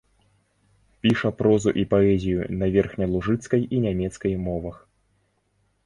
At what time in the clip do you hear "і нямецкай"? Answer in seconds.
3.75-4.33